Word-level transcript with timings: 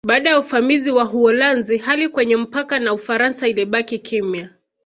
Baada 0.07 0.29
ya 0.29 0.39
uvamizi 0.39 0.91
wa 0.91 1.03
Uholanzi 1.13 1.77
hali 1.77 2.09
kwenye 2.09 2.35
mpaka 2.37 2.79
na 2.79 2.93
Ufaransa 2.93 3.47
ilibaki 3.47 3.99
kimya 3.99 4.49